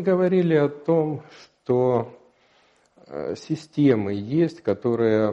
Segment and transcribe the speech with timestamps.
[0.00, 2.16] Говорили о том, что
[3.06, 5.32] э, системы есть, которые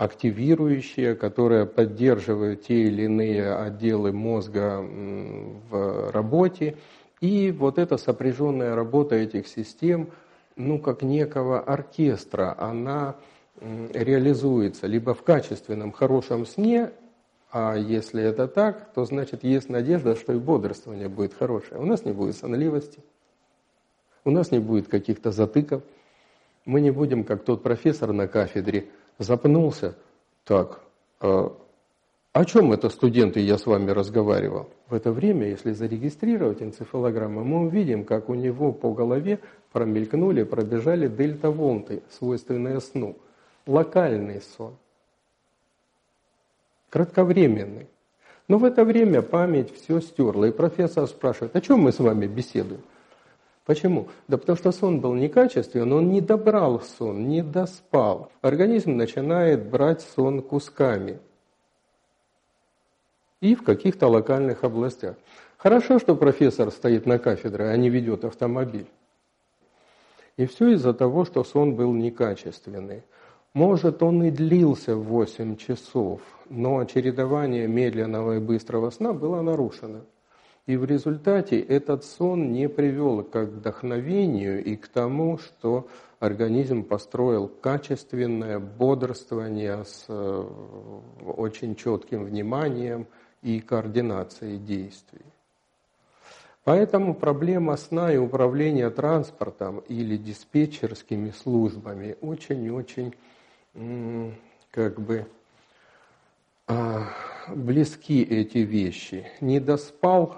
[0.00, 6.76] активирующие, которые поддерживают те или иные отделы мозга в работе.
[7.20, 10.08] И вот эта сопряженная работа этих систем,
[10.56, 13.16] ну, как некого оркестра, она
[13.60, 16.92] реализуется либо в качественном хорошем сне,
[17.52, 21.80] а если это так, то значит есть надежда, что и бодрствование будет хорошее.
[21.80, 23.02] У нас не будет сонливости,
[24.24, 25.82] у нас не будет каких-то затыков.
[26.64, 29.96] Мы не будем, как тот профессор на кафедре, запнулся.
[30.44, 30.80] Так,
[31.20, 31.56] а
[32.32, 34.68] о чем это студенты, я с вами разговаривал?
[34.88, 39.40] В это время, если зарегистрировать энцефалограмму, мы увидим, как у него по голове
[39.72, 43.16] промелькнули, пробежали дельта-волны, свойственные сну.
[43.66, 44.76] Локальный сон
[46.90, 47.88] кратковременный.
[48.48, 52.26] Но в это время память все стерла, и профессор спрашивает, о чем мы с вами
[52.26, 52.82] беседуем?
[53.64, 54.08] Почему?
[54.26, 58.32] Да потому что сон был некачественный, он не добрал сон, не доспал.
[58.40, 61.20] Организм начинает брать сон кусками.
[63.40, 65.14] И в каких-то локальных областях.
[65.56, 68.86] Хорошо, что профессор стоит на кафедре, а не ведет автомобиль.
[70.36, 73.04] И все из-за того, что сон был некачественный.
[73.52, 80.02] Может, он и длился 8 часов, но чередование медленного и быстрого сна было нарушено.
[80.66, 85.88] И в результате этот сон не привел к вдохновению и к тому, что
[86.20, 90.44] организм построил качественное бодрствование с э,
[91.26, 93.08] очень четким вниманием
[93.42, 95.24] и координацией действий.
[96.62, 103.14] Поэтому проблема сна и управления транспортом или диспетчерскими службами очень-очень
[104.70, 105.26] как бы
[106.66, 107.08] а,
[107.48, 109.26] близки эти вещи.
[109.40, 110.36] Не доспал,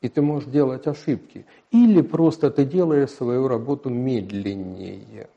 [0.00, 1.46] и ты можешь делать ошибки.
[1.70, 5.28] Или просто ты делаешь свою работу медленнее.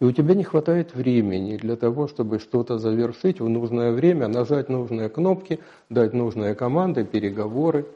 [0.00, 4.68] И у тебя не хватает времени для того, чтобы что-то завершить в нужное время, нажать
[4.68, 5.58] нужные кнопки,
[5.88, 7.86] дать нужные команды, переговоры.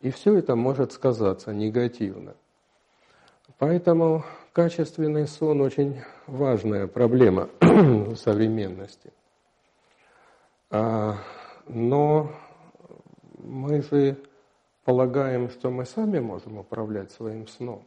[0.00, 2.34] И все это может сказаться негативно.
[3.58, 7.48] Поэтому качественный сон очень важная проблема
[8.16, 9.12] современности.
[10.70, 11.16] А,
[11.66, 12.30] но
[13.38, 14.16] мы же
[14.84, 17.84] полагаем, что мы сами можем управлять своим сном.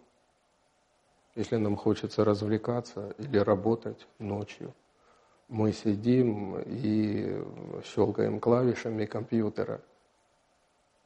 [1.36, 4.74] Если нам хочется развлекаться или работать ночью,
[5.50, 7.44] мы сидим и
[7.84, 9.82] щелкаем клавишами компьютера,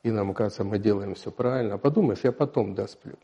[0.03, 1.77] и нам кажется, мы делаем все правильно.
[1.77, 3.15] Подумаешь, я потом досплю.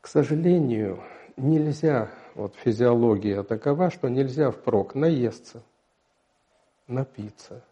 [0.00, 1.02] К сожалению,
[1.36, 5.62] нельзя, вот физиология такова, что нельзя впрок наесться,
[6.86, 7.62] напиться,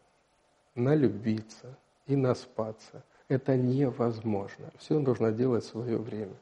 [0.74, 3.02] налюбиться и наспаться.
[3.28, 4.70] Это невозможно.
[4.78, 6.34] Все нужно делать в свое время.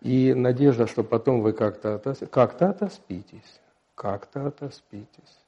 [0.00, 2.18] И надежда, что потом вы как-то отос...
[2.30, 3.60] как-то отоспитесь,
[3.94, 5.38] как-то отоспитесь.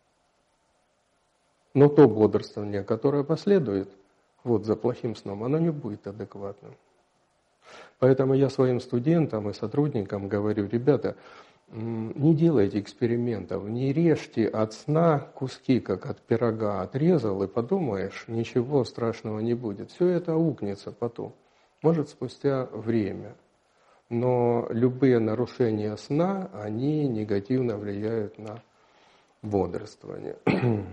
[1.75, 3.91] Но то бодрствование, которое последует
[4.43, 6.75] вот за плохим сном, оно не будет адекватным.
[7.99, 11.17] Поэтому я своим студентам и сотрудникам говорю, ребята,
[11.69, 18.85] не делайте экспериментов, не режьте от сна куски, как от пирога отрезал, и подумаешь, ничего
[18.85, 19.91] страшного не будет.
[19.91, 21.35] Все это укнется потом,
[21.83, 23.35] может спустя время.
[24.09, 28.63] Но любые нарушения сна, они негативно влияют на
[29.43, 30.37] бодрствование.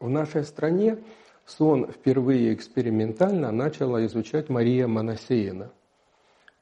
[0.00, 0.98] В нашей стране
[1.46, 5.70] сон впервые экспериментально начала изучать Мария Моносеина–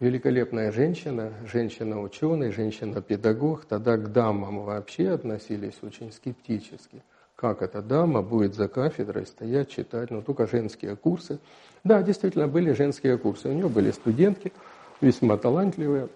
[0.01, 7.03] великолепная женщина, женщина-ученый, женщина-педагог, тогда к дамам вообще относились очень скептически.
[7.37, 11.39] Как эта дама будет за кафедрой стоять, читать, ну только женские курсы.
[11.85, 13.49] Да, действительно, были женские курсы.
[13.49, 14.53] У нее были студентки,
[15.01, 16.09] весьма талантливые.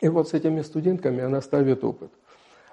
[0.00, 2.10] И вот с этими студентками она ставит опыт.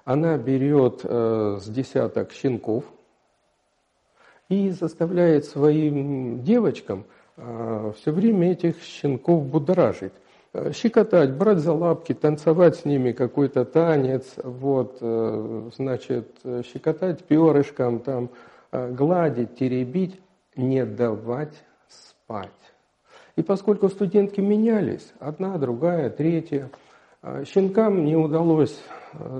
[0.03, 2.85] Она берет э, с десяток щенков
[4.47, 7.05] и заставляет своим девочкам–
[7.95, 10.13] все время этих щенков будоражить.
[10.51, 17.99] Э, щекотать, брать за лапки, танцевать с ними какой-то танец, вот, э, значит, щекотать перышком,
[17.99, 18.29] там,
[18.71, 20.19] э, гладить, теребить,
[20.55, 21.53] не давать
[21.87, 22.49] спать.
[23.35, 26.69] И поскольку студентки менялись, одна, другая, третья,
[27.45, 28.81] щенкам не удалось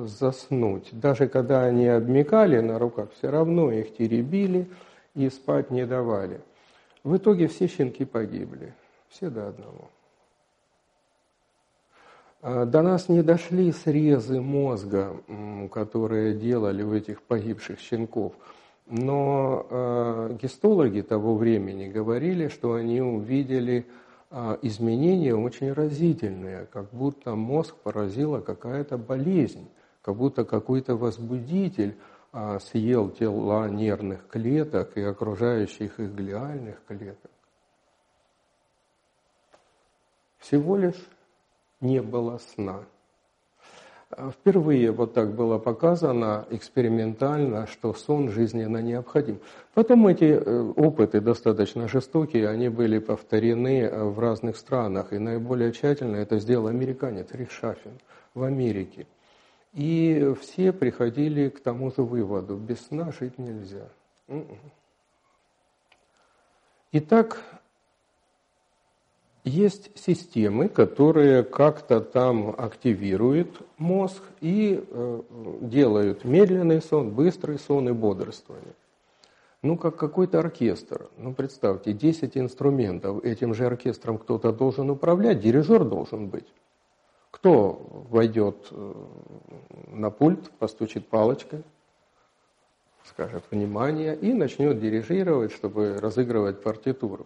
[0.04, 0.90] заснуть.
[0.92, 4.70] Даже когда они обмекали на руках, все равно их теребили
[5.16, 6.40] и спать не давали.
[7.04, 8.74] В итоге все щенки погибли,
[9.10, 9.90] все до одного.
[12.42, 15.16] А, до нас не дошли срезы мозга,
[15.72, 18.34] которые делали у этих погибших щенков.
[18.88, 23.86] Но э, гистологи того времени говорили, что они увидели
[24.32, 29.68] э, изменения очень разительные, как будто мозг поразила какая-то болезнь,
[30.02, 31.96] как будто какой-то возбудитель
[32.60, 37.32] съел тела нервных клеток и окружающих их глиальных клеток.
[40.38, 41.10] Всего лишь
[41.82, 42.84] не было сна.
[44.12, 49.40] Впервые вот так было показано экспериментально, что сон жизненно необходим.
[49.76, 55.14] Потом эти э, опыты достаточно жестокие, они были повторены э, в разных странах.
[55.14, 57.52] И наиболее тщательно это сделал американец Рик
[58.34, 59.06] в Америке.
[59.74, 63.88] И все приходили к тому же выводу, без сна жить нельзя.
[64.28, 64.48] М-м.
[66.92, 67.44] Итак,
[69.44, 75.22] есть системы, которые как-то там активируют мозг и э,
[75.62, 78.74] делают медленный сон, быстрый сон и бодрствование.
[79.62, 81.10] Ну, как какой-то оркестр.
[81.18, 83.24] Ну, представьте, 10 инструментов.
[83.24, 86.48] Этим же оркестром кто-то должен управлять, дирижер должен быть.
[87.40, 88.94] Кто войдет э,
[89.88, 91.64] на пульт, постучит палочкой,
[93.06, 97.26] скажет «внимание» и начнет дирижировать, чтобы разыгрывать партитуру.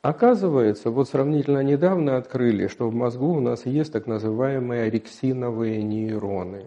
[0.00, 6.66] Оказывается, вот сравнительно недавно открыли, что в мозгу у нас есть так называемые рексиновые нейроны.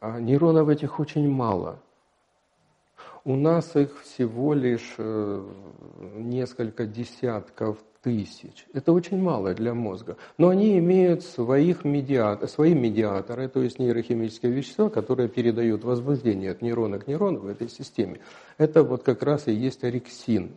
[0.00, 1.80] А нейронов этих очень мало.
[3.24, 5.44] У нас их всего лишь э,
[6.16, 8.66] несколько десятков тысяч.
[8.72, 10.16] Это очень мало для мозга.
[10.38, 16.62] Но они имеют своих медиатор, свои медиаторы, то есть нейрохимические вещества, которые передают возбуждение от
[16.62, 18.18] нейрона к нейрону в этой системе.
[18.58, 20.56] Это вот как раз и есть орексин.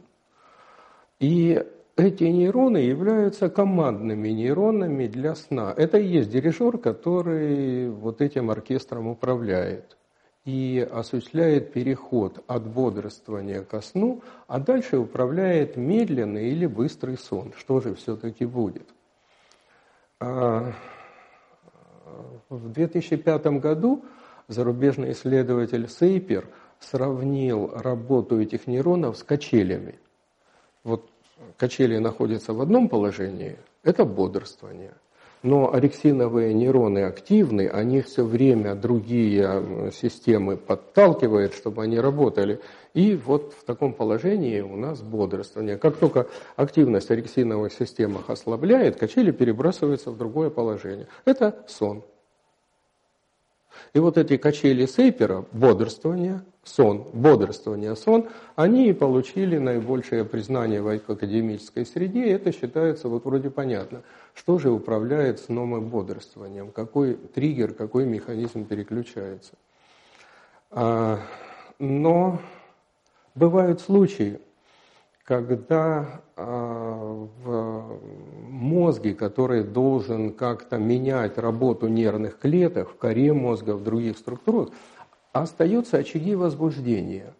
[1.20, 1.64] И
[1.96, 5.72] эти нейроны являются командными нейронами для сна.
[5.78, 9.96] Это и есть дирижер, который вот этим оркестром управляет
[10.46, 17.52] и осуществляет переход от бодрствования ко сну, а дальше управляет медленный или быстрый сон.
[17.58, 18.88] Что же все-таки будет?
[20.20, 20.72] А,
[22.50, 24.06] в 2005 году
[24.48, 26.48] зарубежный исследователь Сейпер
[26.80, 30.00] сравнил работу этих нейронов с качелями–
[30.86, 31.10] вот
[31.58, 34.94] качели находятся в одном положении, это бодрствование.
[35.46, 42.60] Но орексиновые нейроны активны, они все время другие системы подталкивают, чтобы они работали.
[42.96, 45.78] И вот в таком положении у нас бодрствование.
[45.78, 46.26] Как только
[46.56, 51.08] активность орексиновых системах ослабляет, качели перебрасываются в другое положение.
[51.26, 52.04] Это сон.
[53.94, 61.86] И вот эти качели Сейпера, бодрствование, сон, бодрствование, сон, они получили наибольшее признание в академической
[61.86, 64.02] среде, и это считается вот вроде понятно.
[64.34, 66.72] Что же управляет сном и бодрствованием?
[66.72, 69.54] Какой триггер, какой механизм переключается?
[70.72, 71.20] А,
[71.80, 72.42] но
[73.36, 74.40] бывают случаи,
[75.26, 78.00] когда а, в
[78.48, 84.70] мозге, который должен как-то менять работу нервных клеток в коре мозга, в других структурах,
[85.34, 87.34] остаются очаги возбуждения.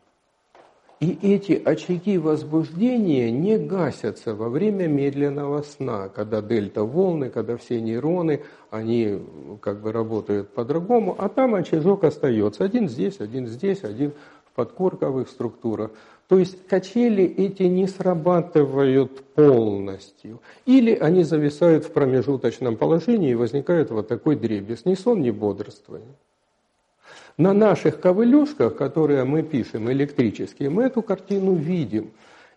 [1.00, 8.44] И эти очаги возбуждения не гасятся во время медленного сна, когда дельта-волны, когда все нейроны,
[8.72, 9.22] они
[9.62, 12.64] как бы работают по-другому, а там очажок остается.
[12.64, 14.14] Один здесь, один здесь, один
[14.46, 15.92] в подкорковых структурах.
[16.28, 20.42] То есть качели эти не срабатывают полностью.
[20.66, 24.86] Или они зависают в промежуточном положении и возникает вот такой дребез.
[24.86, 26.16] Ни сон, ни бодрствование.
[27.38, 32.12] На наших ковылюшках, которые мы пишем электрические, мы эту картину видим.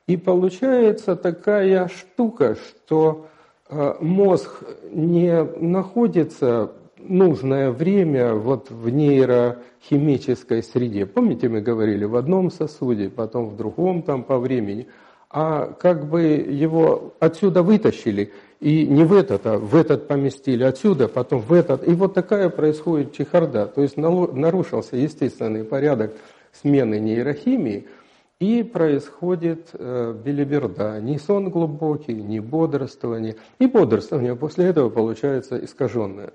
[0.07, 3.27] И получается такая штука, что
[3.69, 11.07] э, мозг не находится нужное время вот в нейрохимической среде.
[11.07, 14.87] Помните, мы говорили, в одном сосуде, потом в другом там по времени.
[15.31, 21.07] А как бы его отсюда вытащили, и не в этот, а в этот поместили, отсюда,
[21.07, 21.87] потом в этот.
[21.87, 23.67] И вот такая происходит чехарда.
[23.67, 26.12] То есть нарушился естественный порядок
[26.52, 27.87] смены нейрохимии,
[28.40, 31.00] и происходит э, белиберда.
[31.00, 33.37] Ни сон глубокий, ни бодрствование.
[33.59, 36.33] И бодрствование после этого получается искаженное.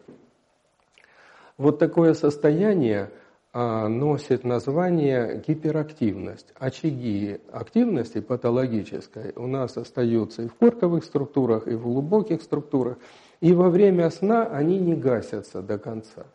[1.58, 3.12] Вот такое состояние
[3.56, 6.52] а, носит название гиперактивность.
[6.58, 12.98] Очаги активности патологической у нас остаются и в корковых структурах, и в глубоких структурах,
[13.42, 16.26] и во время сна они не гасятся до конца.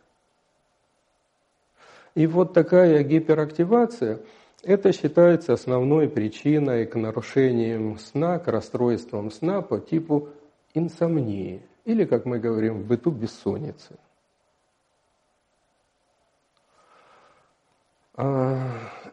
[2.15, 4.19] И вот такая гиперактивация,
[4.63, 10.29] это считается основной причиной к нарушениям сна, к расстройствам сна по типу
[10.73, 13.97] инсомнии, или, как мы говорим в быту, бессонницы.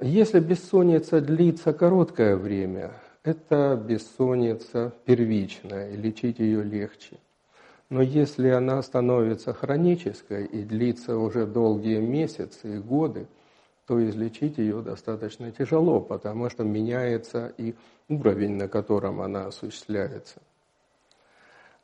[0.00, 7.18] Если бессонница длится короткое время, это бессонница первичная, и лечить ее легче.
[7.88, 13.28] Но если она становится хронической и длится уже долгие месяцы и годы,
[13.86, 17.76] то излечить ее достаточно тяжело, потому что меняется и
[18.08, 20.42] уровень, на котором она осуществляется.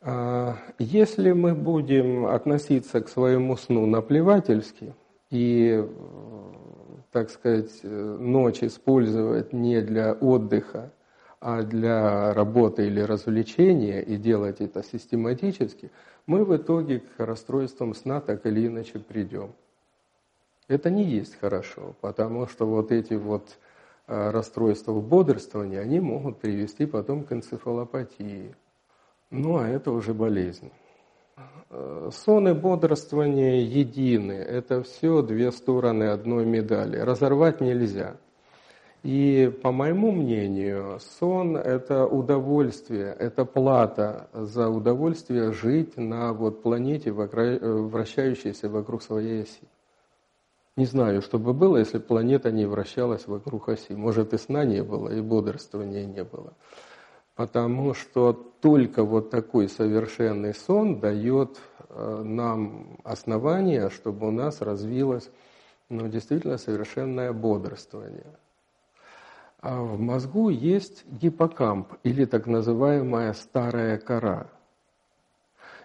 [0.01, 4.95] А, если мы будем относиться к своему сну наплевательски
[5.31, 5.89] и,
[7.13, 10.91] так сказать, ночь использовать не для отдыха,
[11.41, 15.91] а для работы или развлечения и делать это систематически,
[16.27, 19.53] мы в итоге к расстройствам сна так или иначе придем.
[20.69, 23.59] Это не есть хорошо, потому что вот эти вот
[24.07, 28.55] а, расстройства бодрствования, они могут привести потом к энцефалопатии.
[29.31, 30.71] Ну, а это уже болезнь.
[32.11, 34.33] Сон и бодрствование едины.
[34.33, 36.99] Это все две стороны одной медали.
[36.99, 38.17] Разорвать нельзя.
[39.03, 47.11] И по моему мнению, сон– это удовольствие, это плата за удовольствие жить на вот планете,
[47.11, 49.69] вращающейся вокруг своей оси.
[50.77, 53.93] Не знаю, что бы было, если планета не вращалась вокруг оси.
[53.93, 56.53] Может, и сна не было, и бодрствования не было.
[57.35, 61.59] Потому что только вот такой совершенный сон дает
[61.89, 65.31] э, нам основание, чтобы у нас развилось
[65.89, 68.39] ну, действительно совершенное бодрствование.
[69.61, 74.49] А в мозгу есть гиппокамп или так называемая старая кора.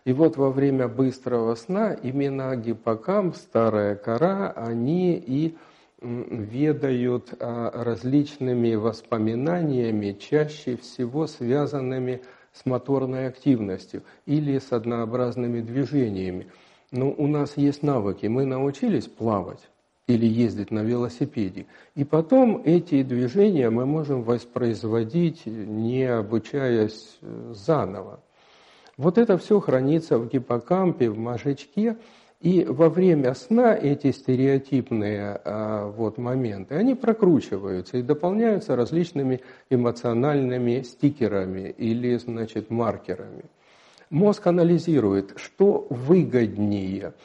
[0.03, 5.57] И вот во время быстрого сна именно гиппокамп, старая кора, они и
[6.01, 12.21] ведают а, различными воспоминаниями, чаще всего связанными
[12.53, 16.47] с моторной активностью или с однообразными движениями.
[16.91, 19.69] Но у нас есть навыки, мы научились плавать
[20.07, 21.65] или ездить на велосипеде.
[21.95, 28.23] И потом эти движения мы можем воспроизводить, не обучаясь э, заново.
[28.95, 31.97] Вот это все хранится в гиппокампе, в мозжечке,
[32.39, 40.81] и во время сна эти стереотипные а, вот, моменты, они прокручиваются и дополняются различными эмоциональными
[40.81, 43.45] стикерами или значит, маркерами.
[44.09, 47.13] Мозг анализирует, что выгоднее–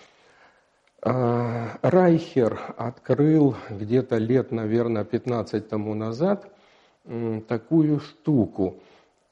[1.04, 6.48] а, Райхер открыл где-то лет, наверное, 15 тому назад
[7.48, 8.76] такую штуку.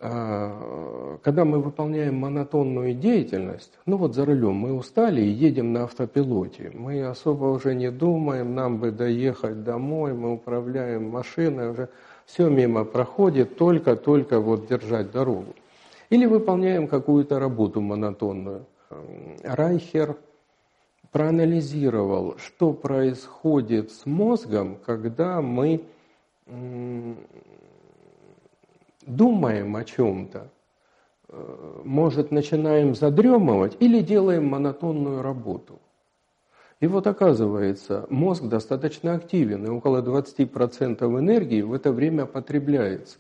[0.03, 5.85] А, когда мы выполняем монотонную деятельность, ну вот за рулем мы устали и едем на
[5.85, 11.91] автопилоте, мы особо уже не думаем, нам бы доехать домой, мы управляем машиной, уже
[12.25, 15.55] все мимо проходит, только-только вот держать дорогу.
[16.09, 18.65] Или выполняем какую-то работу монотонную.
[19.43, 20.17] Райхер
[21.13, 25.83] проанализировал, что происходит с мозгом, когда мы
[29.07, 30.51] думаем о чем-то,
[31.29, 35.81] э, может, начинаем задремывать или делаем монотонную работу.
[36.81, 43.19] И вот оказывается, мозг достаточно активен, и около 20% энергии в это время потребляется.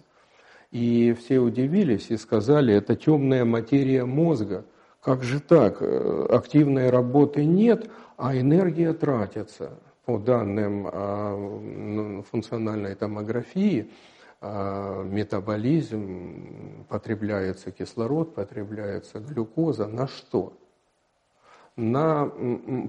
[0.70, 4.64] И все удивились и сказали, это темная материя мозга–
[5.02, 5.78] как же так?
[5.80, 9.70] Э, активной работы нет, а энергия тратится.
[10.04, 13.90] По данным ну, функциональной томографии,
[14.42, 19.86] а, метаболизм, потребляется кислород, потребляется глюкоза.
[19.86, 20.54] На что?
[21.76, 22.30] На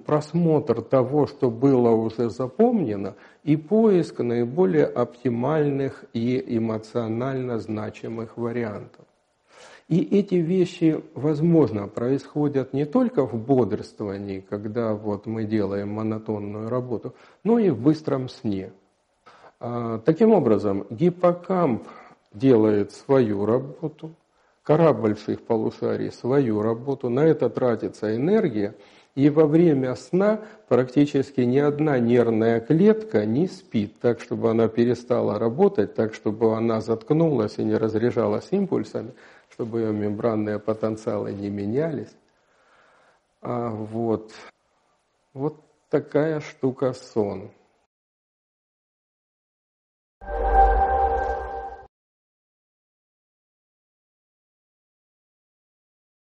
[0.06, 9.06] просмотр того, что было уже запомнено, и поиск наиболее оптимальных и эмоционально значимых вариантов.
[9.90, 17.14] И эти вещи, возможно, происходят не только в бодрствовании, когда вот мы делаем монотонную работу,
[17.44, 18.72] но и в быстром сне.
[19.62, 21.88] А, таким образом, гиппокамп
[22.34, 24.12] делает свою работу,
[24.64, 28.76] кора больших полушарий свою работу, на это тратится энергия,
[29.16, 35.40] и во время сна практически ни одна нервная клетка не спит так, чтобы она перестала
[35.40, 39.14] работать, так, чтобы она заткнулась и не разряжалась импульсами–
[39.52, 42.16] чтобы ее мембранные потенциалы не менялись.
[43.42, 44.34] А вот,
[45.34, 47.52] вот такая штука сон.